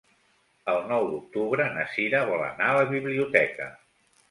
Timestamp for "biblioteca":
2.95-3.71